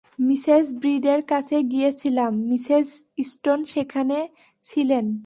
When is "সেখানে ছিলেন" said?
3.63-5.05